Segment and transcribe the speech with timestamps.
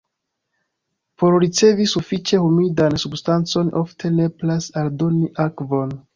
[1.23, 5.97] Por ricevi sufiĉe humidan substancon ofte nepras aldoni akvon.